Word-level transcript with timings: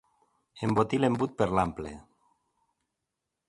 Embotir 0.67 0.99
l'embut 1.01 1.37
per 1.43 1.49
l'ample. 1.59 1.95